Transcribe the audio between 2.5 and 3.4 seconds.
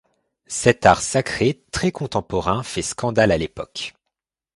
fait scandale à